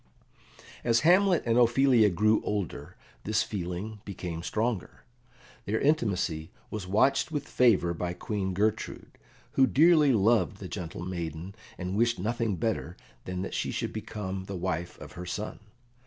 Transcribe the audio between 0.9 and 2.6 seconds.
Hamlet and Ophelia grew